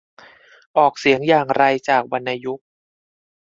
[0.77, 2.67] ออกเสียงอย่างไรจากวรรณยุกต์